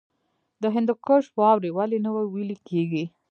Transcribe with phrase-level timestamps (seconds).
[0.61, 3.03] د هندوکش واورې ولې نه ویلی کیږي؟